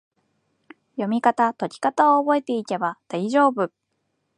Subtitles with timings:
[0.93, 3.71] 読みかた・解きかたを覚えていけば大丈夫！